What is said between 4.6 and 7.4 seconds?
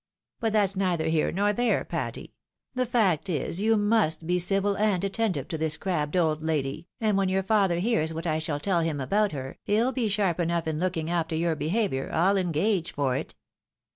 and attentive to this crabbed old lady, and when